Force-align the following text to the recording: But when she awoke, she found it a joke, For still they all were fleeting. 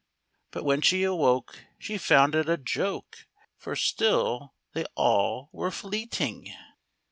But 0.49 0.63
when 0.63 0.81
she 0.81 1.03
awoke, 1.03 1.63
she 1.77 1.99
found 1.99 2.33
it 2.33 2.49
a 2.49 2.57
joke, 2.57 3.27
For 3.55 3.75
still 3.75 4.55
they 4.73 4.85
all 4.95 5.49
were 5.51 5.69
fleeting. 5.69 6.51